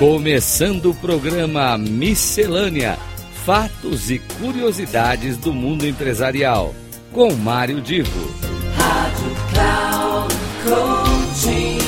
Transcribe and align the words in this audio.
Começando 0.00 0.92
o 0.92 0.94
programa 0.94 1.76
Miscelânea: 1.76 2.98
Fatos 3.44 4.10
e 4.10 4.18
Curiosidades 4.18 5.36
do 5.36 5.52
Mundo 5.52 5.86
Empresarial. 5.86 6.74
Com 7.12 7.34
Mário 7.34 7.82
Divo. 7.82 8.34
Rádio 8.78 9.36
Cloud 9.52 10.34
Coaching. 10.64 11.78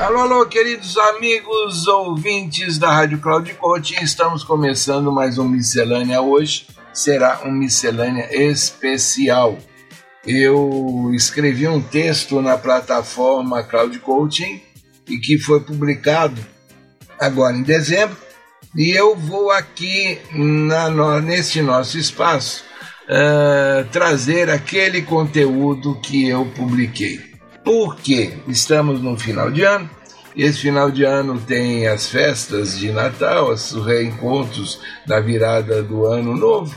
Alô, 0.00 0.20
alô, 0.20 0.46
queridos 0.46 0.96
amigos 0.96 1.86
ouvintes 1.86 2.78
da 2.78 2.90
Rádio 2.90 3.20
Cloud 3.20 3.52
Coaching. 3.56 4.02
Estamos 4.02 4.42
começando 4.42 5.12
mais 5.12 5.36
um 5.36 5.46
Miscelânea 5.46 6.22
hoje. 6.22 6.66
Será 6.94 7.42
um 7.44 7.52
Miscelânea 7.52 8.26
especial 8.34 9.58
eu 10.26 11.10
escrevi 11.14 11.66
um 11.68 11.80
texto 11.80 12.40
na 12.40 12.58
plataforma 12.58 13.62
Cloud 13.62 13.98
Coaching 14.00 14.60
e 15.08 15.18
que 15.18 15.38
foi 15.38 15.60
publicado 15.60 16.40
agora 17.18 17.56
em 17.56 17.62
dezembro. 17.62 18.16
E 18.76 18.90
eu 18.90 19.16
vou 19.16 19.50
aqui 19.50 20.18
na, 20.32 20.90
no, 20.90 21.20
neste 21.20 21.62
nosso 21.62 21.98
espaço 21.98 22.64
uh, 23.08 23.88
trazer 23.90 24.50
aquele 24.50 25.02
conteúdo 25.02 25.98
que 26.00 26.28
eu 26.28 26.44
publiquei. 26.46 27.20
Porque 27.64 28.34
estamos 28.46 29.00
no 29.00 29.18
final 29.18 29.50
de 29.50 29.62
ano, 29.62 29.88
esse 30.36 30.60
final 30.60 30.90
de 30.90 31.04
ano 31.04 31.40
tem 31.40 31.86
as 31.86 32.08
festas 32.08 32.78
de 32.78 32.92
Natal, 32.92 33.50
os 33.50 33.72
reencontros 33.84 34.80
da 35.06 35.20
virada 35.20 35.82
do 35.82 36.06
ano 36.06 36.36
novo, 36.36 36.74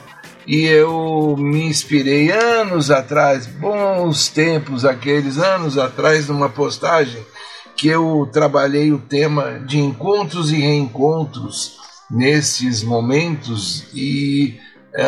e 0.52 0.66
eu 0.66 1.38
me 1.40 1.64
inspirei 1.64 2.30
anos 2.30 2.92
atrás, 2.92 3.48
bons 3.48 4.28
tempos 4.28 4.84
aqueles 4.84 5.38
anos 5.38 5.78
atrás, 5.78 6.28
numa 6.28 6.50
postagem 6.50 7.26
que 7.74 7.88
eu 7.88 8.30
trabalhei 8.34 8.92
o 8.92 9.00
tema 9.00 9.62
de 9.66 9.80
encontros 9.80 10.52
e 10.52 10.58
reencontros 10.58 11.78
nesses 12.10 12.84
momentos 12.84 13.86
e 13.94 14.60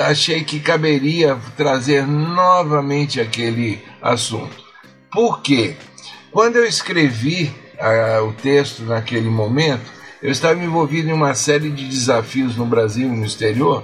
achei 0.07 0.45
que 0.45 0.61
caberia 0.61 1.37
trazer 1.57 2.07
novamente 2.07 3.19
aquele 3.19 3.83
assunto. 4.01 4.63
Por 5.11 5.41
quê? 5.41 5.75
Quando 6.31 6.55
eu 6.55 6.65
escrevi 6.65 7.53
uh, 7.73 8.23
o 8.29 8.31
texto 8.31 8.83
naquele 8.83 9.29
momento, 9.29 9.91
eu 10.21 10.31
estava 10.31 10.63
envolvido 10.63 11.09
em 11.09 11.13
uma 11.13 11.35
série 11.35 11.69
de 11.69 11.85
desafios 11.85 12.55
no 12.55 12.65
Brasil 12.65 13.09
e 13.09 13.17
no 13.17 13.25
exterior, 13.25 13.83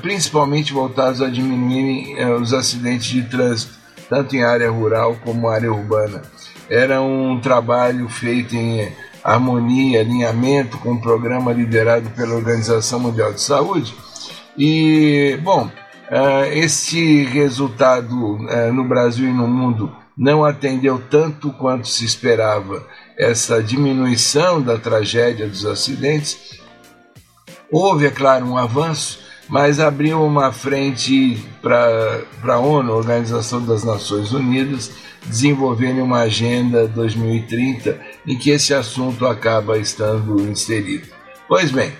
principalmente 0.00 0.72
voltados 0.72 1.20
a 1.20 1.28
diminuir 1.28 2.16
os 2.40 2.52
acidentes 2.52 3.06
de 3.06 3.22
trânsito, 3.22 3.78
tanto 4.08 4.34
em 4.34 4.42
área 4.42 4.70
rural 4.70 5.16
como 5.24 5.48
área 5.48 5.72
urbana. 5.72 6.22
Era 6.68 7.00
um 7.00 7.40
trabalho 7.40 8.08
feito 8.08 8.54
em 8.54 8.90
harmonia, 9.22 10.00
alinhamento 10.00 10.78
com 10.78 10.92
um 10.92 11.00
programa 11.00 11.52
liderado 11.52 12.08
pela 12.10 12.34
Organização 12.34 13.00
Mundial 13.00 13.32
de 13.32 13.40
Saúde. 13.40 13.94
E, 14.56 15.38
bom, 15.42 15.70
este 16.52 17.24
resultado 17.24 18.38
no 18.72 18.84
Brasil 18.84 19.28
e 19.28 19.32
no 19.32 19.46
mundo 19.46 19.94
não 20.16 20.44
atendeu 20.44 21.00
tanto 21.10 21.52
quanto 21.52 21.86
se 21.88 22.04
esperava 22.04 22.86
essa 23.16 23.62
diminuição 23.62 24.60
da 24.60 24.76
tragédia 24.76 25.46
dos 25.46 25.64
acidentes. 25.64 26.60
Houve, 27.70 28.06
é 28.06 28.10
claro, 28.10 28.46
um 28.46 28.56
avanço, 28.58 29.20
mas 29.50 29.80
abriu 29.80 30.24
uma 30.24 30.52
frente 30.52 31.36
para 31.60 32.22
a 32.44 32.58
ONU, 32.58 32.92
Organização 32.92 33.62
das 33.66 33.84
Nações 33.84 34.32
Unidas, 34.32 34.92
desenvolverem 35.26 36.00
uma 36.00 36.20
agenda 36.20 36.86
2030 36.88 38.00
em 38.26 38.38
que 38.38 38.50
esse 38.50 38.72
assunto 38.72 39.26
acaba 39.26 39.76
estando 39.76 40.40
inserido. 40.48 41.08
Pois 41.48 41.70
bem, 41.70 41.92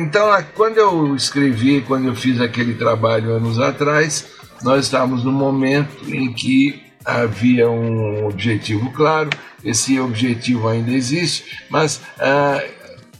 então 0.00 0.28
quando 0.54 0.76
eu 0.76 1.16
escrevi, 1.16 1.80
quando 1.80 2.06
eu 2.06 2.14
fiz 2.14 2.40
aquele 2.40 2.74
trabalho 2.74 3.32
anos 3.32 3.58
atrás, 3.58 4.26
nós 4.62 4.84
estávamos 4.84 5.24
no 5.24 5.32
momento 5.32 6.08
em 6.08 6.32
que 6.32 6.82
havia 7.04 7.68
um 7.68 8.26
objetivo 8.26 8.92
claro, 8.92 9.30
esse 9.64 9.98
objetivo 9.98 10.68
ainda 10.68 10.92
existe, 10.92 11.64
mas 11.68 12.00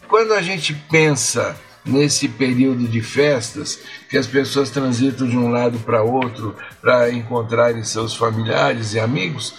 quando 0.07 0.35
a 0.35 0.43
gente 0.43 0.73
pensa 0.89 1.57
nesse 1.85 2.29
período 2.29 2.87
de 2.87 3.01
festas, 3.01 3.81
que 4.09 4.17
as 4.17 4.27
pessoas 4.27 4.71
transitam 4.71 5.27
de 5.29 5.37
um 5.37 5.51
lado 5.51 5.79
para 5.81 6.03
outro 6.03 6.55
para 6.81 7.11
encontrarem 7.11 7.83
seus 7.83 8.15
familiares 8.15 8.95
e 8.95 9.01
amigos, 9.01 9.55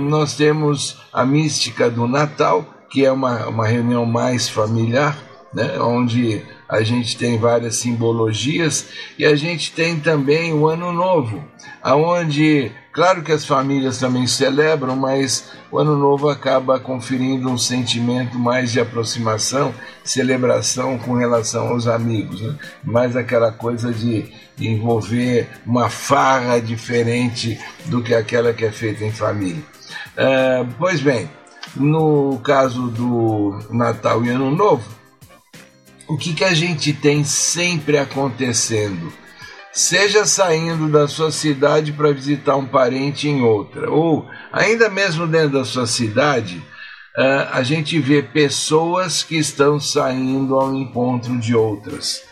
nós 0.00 0.34
temos 0.34 1.00
a 1.12 1.24
mística 1.24 1.88
do 1.88 2.06
Natal, 2.06 2.66
que 2.90 3.04
é 3.04 3.12
uma, 3.12 3.46
uma 3.46 3.66
reunião 3.66 4.04
mais 4.04 4.48
familiar, 4.48 5.16
né, 5.54 5.78
onde 5.80 6.42
a 6.72 6.82
gente 6.82 7.18
tem 7.18 7.38
várias 7.38 7.76
simbologias 7.76 8.86
e 9.18 9.26
a 9.26 9.36
gente 9.36 9.72
tem 9.72 10.00
também 10.00 10.54
o 10.54 10.66
Ano 10.66 10.90
Novo, 10.90 11.44
aonde 11.82 12.72
claro 12.90 13.22
que 13.22 13.30
as 13.30 13.44
famílias 13.44 13.98
também 13.98 14.26
celebram, 14.26 14.96
mas 14.96 15.52
o 15.70 15.78
Ano 15.78 15.98
Novo 15.98 16.30
acaba 16.30 16.80
conferindo 16.80 17.50
um 17.50 17.58
sentimento 17.58 18.38
mais 18.38 18.72
de 18.72 18.80
aproximação, 18.80 19.74
celebração 20.02 20.96
com 20.96 21.12
relação 21.12 21.68
aos 21.68 21.86
amigos, 21.86 22.40
né? 22.40 22.56
mais 22.82 23.16
aquela 23.16 23.52
coisa 23.52 23.92
de 23.92 24.32
envolver 24.58 25.50
uma 25.66 25.90
farra 25.90 26.58
diferente 26.58 27.60
do 27.84 28.02
que 28.02 28.14
aquela 28.14 28.54
que 28.54 28.64
é 28.64 28.72
feita 28.72 29.04
em 29.04 29.12
família. 29.12 29.62
Uh, 30.16 30.66
pois 30.78 31.02
bem, 31.02 31.28
no 31.76 32.38
caso 32.38 32.88
do 32.88 33.58
Natal 33.70 34.24
e 34.24 34.30
Ano 34.30 34.50
Novo, 34.50 35.01
o 36.08 36.16
que, 36.16 36.34
que 36.34 36.44
a 36.44 36.54
gente 36.54 36.92
tem 36.92 37.24
sempre 37.24 37.98
acontecendo? 37.98 39.12
Seja 39.72 40.26
saindo 40.26 40.88
da 40.90 41.08
sua 41.08 41.32
cidade 41.32 41.92
para 41.92 42.12
visitar 42.12 42.56
um 42.56 42.66
parente 42.66 43.28
em 43.28 43.42
outra, 43.42 43.90
ou 43.90 44.28
ainda 44.52 44.90
mesmo 44.90 45.26
dentro 45.26 45.58
da 45.58 45.64
sua 45.64 45.86
cidade, 45.86 46.62
a 47.50 47.62
gente 47.62 47.98
vê 47.98 48.22
pessoas 48.22 49.22
que 49.22 49.36
estão 49.36 49.78
saindo 49.78 50.54
ao 50.54 50.74
encontro 50.74 51.38
de 51.38 51.54
outras. 51.54 52.22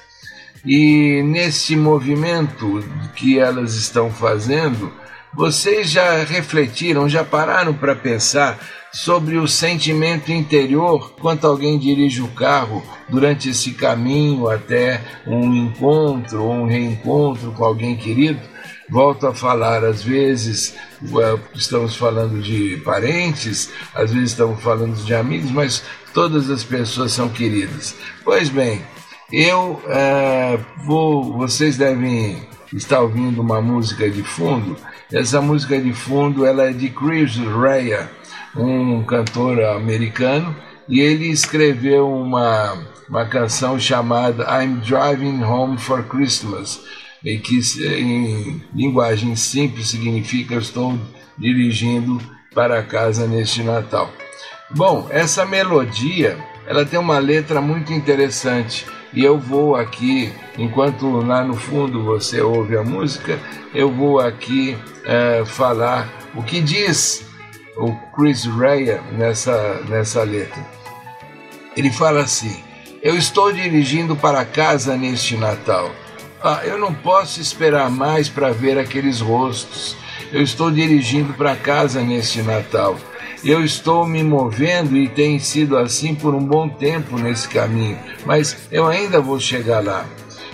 E 0.65 1.23
nesse 1.23 1.77
movimento 1.77 2.85
que 3.15 3.39
elas 3.39 3.75
estão 3.75 4.11
fazendo, 4.11 4.93
vocês 5.35 5.91
já 5.91 6.23
refletiram, 6.25 7.09
já 7.09 7.25
pararam 7.25 7.73
para 7.73 7.95
pensar 7.95 8.59
sobre 8.93 9.37
o 9.37 9.47
sentimento 9.47 10.33
interior 10.33 11.13
quanto 11.21 11.47
alguém 11.47 11.79
dirige 11.79 12.21
o 12.21 12.29
carro 12.29 12.83
durante 13.09 13.51
esse 13.51 13.73
caminho 13.73 14.49
até 14.49 15.01
um 15.27 15.55
encontro 15.55 16.43
ou 16.43 16.53
um 16.53 16.67
reencontro 16.67 17.53
com 17.53 17.65
alguém 17.65 17.97
querido. 17.97 18.41
Volto 18.89 19.29
a 19.29 19.35
falar, 19.35 19.85
às 19.85 20.03
vezes 20.03 20.75
estamos 21.55 21.95
falando 21.95 22.43
de 22.43 22.77
parentes, 22.85 23.71
às 23.95 24.13
vezes 24.13 24.33
estamos 24.33 24.61
falando 24.61 24.97
de 25.05 25.15
amigos, 25.15 25.51
mas 25.53 25.85
todas 26.13 26.51
as 26.51 26.65
pessoas 26.65 27.13
são 27.13 27.29
queridas. 27.29 27.95
Pois 28.25 28.49
bem, 28.49 28.83
eu 29.33 29.81
vou, 30.85 31.37
vocês 31.39 31.77
devem 31.77 32.43
estar 32.73 33.01
ouvindo 33.01 33.41
uma 33.41 33.61
música 33.61 34.09
de 34.09 34.23
fundo. 34.23 34.77
Essa 35.13 35.41
música 35.41 35.81
de 35.81 35.93
fundo 35.93 36.47
ela 36.47 36.71
é 36.71 36.73
de 36.73 36.89
Chris 36.91 37.37
Rea 37.37 38.11
um 38.57 39.03
cantor 39.05 39.63
americano, 39.63 40.55
e 40.89 41.01
ele 41.01 41.27
escreveu 41.29 42.11
uma, 42.11 42.77
uma 43.09 43.25
canção 43.27 43.79
chamada 43.79 44.45
I'm 44.63 44.81
Driving 44.81 45.43
Home 45.43 45.79
for 45.79 46.03
Christmas, 46.05 46.81
e 47.25 47.39
que 47.39 47.61
em 47.85 48.63
linguagem 48.75 49.37
simples 49.37 49.89
significa 49.89 50.57
estou 50.57 50.99
dirigindo 51.39 52.21
para 52.55 52.83
casa 52.83 53.27
neste 53.27 53.63
Natal. 53.63 54.11
Bom, 54.71 55.07
essa 55.11 55.45
melodia 55.45 56.39
ela 56.67 56.85
tem 56.85 56.99
uma 56.99 57.19
letra 57.19 57.61
muito 57.61 57.93
interessante 57.93 58.87
e 59.13 59.25
eu 59.25 59.39
vou 59.39 59.75
aqui, 59.75 60.33
enquanto 60.57 61.09
lá 61.21 61.43
no 61.43 61.55
fundo 61.55 62.05
você 62.05 62.41
ouve 62.41 62.77
a 62.77 62.83
música, 62.83 63.39
eu 63.75 63.91
vou 63.91 64.21
aqui 64.21 64.77
uh, 65.05 65.45
falar 65.47 66.09
o 66.35 66.43
que 66.43 66.61
diz 66.61 67.27
o 67.77 67.93
Chris 68.15 68.45
Rea 68.45 69.01
nessa, 69.13 69.81
nessa 69.89 70.23
letra. 70.23 70.65
Ele 71.77 71.91
fala 71.91 72.21
assim: 72.21 72.63
Eu 73.03 73.17
estou 73.17 73.53
dirigindo 73.53 74.15
para 74.15 74.45
casa 74.45 74.97
neste 74.97 75.37
Natal. 75.37 75.91
Ah, 76.43 76.61
eu 76.65 76.79
não 76.79 76.95
posso 76.95 77.41
esperar 77.41 77.91
mais 77.91 78.29
para 78.29 78.51
ver 78.51 78.79
aqueles 78.79 79.21
rostos. 79.21 79.97
Eu 80.33 80.43
estou 80.43 80.71
dirigindo 80.71 81.33
para 81.35 81.57
casa 81.57 82.01
neste 82.03 82.43
Natal. 82.43 82.97
Eu 83.43 83.65
estou 83.65 84.07
me 84.07 84.23
movendo 84.23 84.97
e 84.97 85.09
tem 85.09 85.39
sido 85.39 85.79
assim 85.79 86.15
por 86.15 86.35
um 86.35 86.45
bom 86.45 86.69
tempo 86.69 87.19
nesse 87.19 87.49
caminho, 87.49 87.99
mas 88.27 88.69
eu 88.71 88.87
ainda 88.87 89.21
vou 89.21 89.41
chegar 89.41 89.83
lá. 89.83 90.05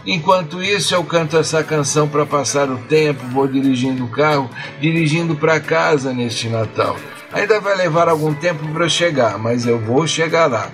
Enquanto 0.06 0.62
isso, 0.62 0.94
eu 0.94 1.02
canto 1.02 1.36
essa 1.36 1.64
canção 1.64 2.08
para 2.08 2.24
passar 2.24 2.70
o 2.70 2.78
tempo, 2.78 3.26
vou 3.32 3.48
dirigindo 3.48 4.04
o 4.04 4.08
carro, 4.08 4.48
dirigindo 4.80 5.34
para 5.34 5.58
casa 5.58 6.12
neste 6.12 6.48
Natal. 6.48 6.96
Ainda 7.36 7.60
vai 7.60 7.76
levar 7.76 8.08
algum 8.08 8.32
tempo 8.32 8.66
para 8.68 8.88
chegar, 8.88 9.38
mas 9.38 9.66
eu 9.66 9.78
vou 9.78 10.06
chegar 10.06 10.46
lá. 10.46 10.70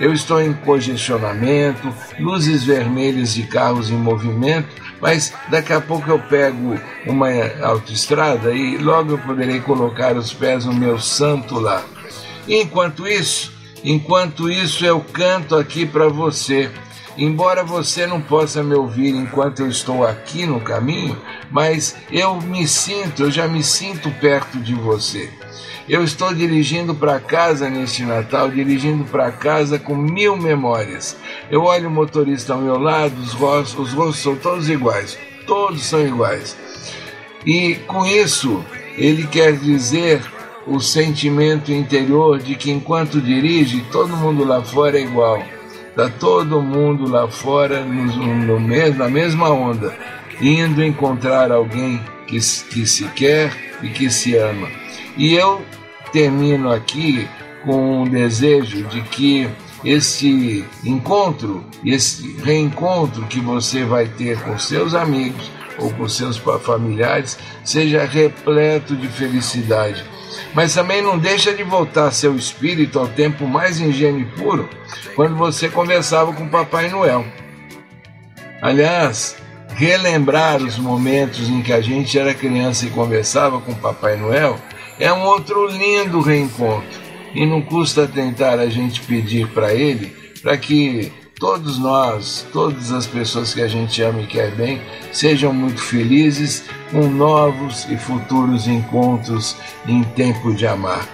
Eu 0.00 0.14
estou 0.14 0.40
em 0.40 0.54
congestionamento, 0.54 1.94
luzes 2.18 2.64
vermelhas 2.64 3.34
de 3.34 3.42
carros 3.42 3.90
em 3.90 3.98
movimento, 3.98 4.66
mas 4.98 5.34
daqui 5.50 5.74
a 5.74 5.80
pouco 5.80 6.10
eu 6.10 6.18
pego 6.18 6.80
uma 7.06 7.28
autoestrada 7.62 8.54
e 8.54 8.78
logo 8.78 9.12
eu 9.12 9.18
poderei 9.18 9.60
colocar 9.60 10.16
os 10.16 10.32
pés 10.32 10.64
no 10.64 10.72
meu 10.72 10.98
santo 10.98 11.60
lá. 11.60 11.84
Enquanto 12.48 13.06
isso, 13.06 13.52
enquanto 13.84 14.50
isso 14.50 14.86
eu 14.86 15.00
canto 15.12 15.54
aqui 15.54 15.84
para 15.84 16.08
você. 16.08 16.70
Embora 17.18 17.64
você 17.64 18.06
não 18.06 18.20
possa 18.20 18.62
me 18.62 18.74
ouvir 18.74 19.14
enquanto 19.14 19.60
eu 19.60 19.68
estou 19.68 20.06
aqui 20.06 20.44
no 20.44 20.60
caminho, 20.60 21.16
mas 21.50 21.96
eu 22.10 22.40
me 22.42 22.68
sinto, 22.68 23.24
eu 23.24 23.30
já 23.30 23.48
me 23.48 23.62
sinto 23.62 24.10
perto 24.20 24.58
de 24.58 24.74
você. 24.74 25.30
Eu 25.88 26.04
estou 26.04 26.34
dirigindo 26.34 26.94
para 26.94 27.18
casa 27.18 27.70
neste 27.70 28.02
Natal, 28.02 28.50
dirigindo 28.50 29.04
para 29.04 29.32
casa 29.32 29.78
com 29.78 29.94
mil 29.94 30.36
memórias. 30.36 31.16
Eu 31.50 31.62
olho 31.62 31.88
o 31.88 31.92
motorista 31.92 32.52
ao 32.52 32.60
meu 32.60 32.78
lado, 32.78 33.18
os 33.18 33.32
rostos, 33.32 33.88
os 33.88 33.92
rostos 33.94 34.22
são 34.22 34.36
todos 34.36 34.68
iguais, 34.68 35.16
todos 35.46 35.86
são 35.86 36.04
iguais. 36.04 36.56
E 37.46 37.76
com 37.86 38.04
isso, 38.04 38.62
ele 38.98 39.26
quer 39.26 39.52
dizer 39.56 40.20
o 40.66 40.80
sentimento 40.80 41.72
interior 41.72 42.40
de 42.40 42.56
que 42.56 42.70
enquanto 42.70 43.20
dirige, 43.20 43.86
todo 43.92 44.16
mundo 44.16 44.44
lá 44.44 44.62
fora 44.62 44.98
é 44.98 45.02
igual. 45.02 45.40
Está 45.96 46.10
todo 46.10 46.60
mundo 46.60 47.08
lá 47.10 47.26
fora 47.26 47.82
no, 47.82 48.04
no, 48.04 48.60
mesmo, 48.60 48.98
na 48.98 49.08
mesma 49.08 49.48
onda, 49.48 49.96
indo 50.42 50.84
encontrar 50.84 51.50
alguém 51.50 51.98
que, 52.26 52.36
que 52.36 52.86
se 52.86 53.04
quer 53.16 53.50
e 53.82 53.88
que 53.88 54.10
se 54.10 54.36
ama. 54.36 54.68
E 55.16 55.32
eu 55.32 55.64
termino 56.12 56.70
aqui 56.70 57.26
com 57.64 58.02
um 58.02 58.04
desejo 58.04 58.82
de 58.84 59.00
que 59.00 59.48
esse 59.82 60.66
encontro, 60.84 61.64
esse 61.82 62.30
reencontro 62.44 63.24
que 63.24 63.40
você 63.40 63.82
vai 63.82 64.06
ter 64.06 64.38
com 64.42 64.58
seus 64.58 64.94
amigos 64.94 65.50
ou 65.78 65.90
com 65.94 66.06
seus 66.06 66.36
familiares 66.36 67.38
seja 67.64 68.04
repleto 68.04 68.94
de 68.94 69.08
felicidade. 69.08 70.04
Mas 70.56 70.72
também 70.72 71.02
não 71.02 71.18
deixa 71.18 71.52
de 71.52 71.62
voltar 71.62 72.10
seu 72.10 72.34
espírito 72.34 72.98
ao 72.98 73.06
tempo 73.06 73.46
mais 73.46 73.78
ingênuo 73.78 74.22
e 74.22 74.24
puro, 74.24 74.66
quando 75.14 75.36
você 75.36 75.68
conversava 75.68 76.32
com 76.32 76.48
Papai 76.48 76.88
Noel. 76.88 77.26
Aliás, 78.62 79.36
relembrar 79.74 80.62
os 80.62 80.78
momentos 80.78 81.50
em 81.50 81.60
que 81.60 81.74
a 81.74 81.82
gente 81.82 82.18
era 82.18 82.32
criança 82.32 82.86
e 82.86 82.90
conversava 82.90 83.60
com 83.60 83.74
Papai 83.74 84.16
Noel 84.16 84.58
é 84.98 85.12
um 85.12 85.24
outro 85.26 85.66
lindo 85.66 86.22
reencontro. 86.22 87.04
E 87.34 87.44
não 87.44 87.60
custa 87.60 88.08
tentar 88.08 88.58
a 88.58 88.66
gente 88.70 89.02
pedir 89.02 89.46
para 89.48 89.74
ele 89.74 90.06
para 90.40 90.56
que 90.56 91.12
todos 91.38 91.78
nós, 91.78 92.46
todas 92.52 92.92
as 92.92 93.06
pessoas 93.06 93.52
que 93.52 93.60
a 93.60 93.68
gente 93.68 94.00
ama 94.02 94.22
e 94.22 94.26
quer 94.26 94.50
bem, 94.52 94.80
sejam 95.12 95.52
muito 95.52 95.80
felizes 95.80 96.64
com 96.90 97.08
novos 97.08 97.86
e 97.90 97.96
futuros 97.96 98.66
encontros 98.66 99.56
em 99.86 100.02
tempo 100.02 100.54
de 100.54 100.66
amar. 100.66 101.06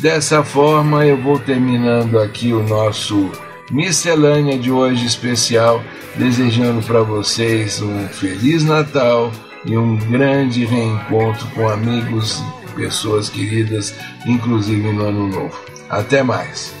Dessa 0.00 0.42
forma, 0.44 1.04
eu 1.04 1.20
vou 1.20 1.38
terminando 1.38 2.18
aqui 2.18 2.52
o 2.52 2.62
nosso 2.62 3.30
miscelânea 3.70 4.58
de 4.58 4.70
hoje 4.70 5.04
especial, 5.04 5.82
desejando 6.14 6.82
para 6.82 7.02
vocês 7.02 7.82
um 7.82 8.08
feliz 8.08 8.64
Natal 8.64 9.30
e 9.64 9.76
um 9.76 9.96
grande 9.96 10.64
reencontro 10.64 11.46
com 11.48 11.68
amigos 11.68 12.42
pessoas 12.74 13.28
queridas, 13.28 13.92
inclusive 14.24 14.92
no 14.92 15.04
Ano 15.04 15.28
Novo. 15.28 15.58
Até 15.90 16.22
mais. 16.22 16.77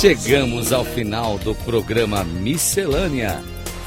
Chegamos 0.00 0.72
ao 0.72 0.84
final 0.84 1.38
do 1.38 1.54
programa 1.54 2.24
Miscelânea: 2.24 3.42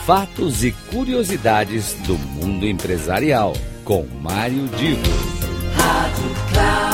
Fatos 0.06 0.64
e 0.64 0.72
Curiosidades 0.92 1.94
do 2.06 2.18
Mundo 2.18 2.68
Empresarial, 2.68 3.54
com 3.84 4.06
Mário 4.22 4.68
Divo. 4.78 5.02
Rádio 5.76 6.36
Cloud. 6.52 6.94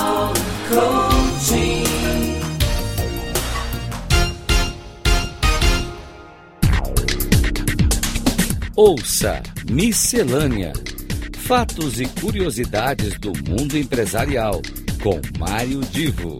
Ouça 8.82 9.44
Miscelânea: 9.70 10.72
Fatos 11.36 12.00
e 12.00 12.06
curiosidades 12.06 13.20
do 13.20 13.34
mundo 13.46 13.78
empresarial, 13.78 14.62
com 15.04 15.20
Mário 15.38 15.82
Divo. 15.82 16.40